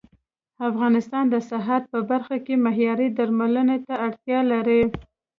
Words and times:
افغانستان 0.69 1.25
د 1.29 1.35
صحت 1.49 1.83
په 1.93 1.99
برخه 2.11 2.37
کې 2.45 2.61
معياري 2.65 3.07
درملو 3.17 3.75
ته 3.85 3.93
اړتيا 4.07 4.39
لري 4.51 4.81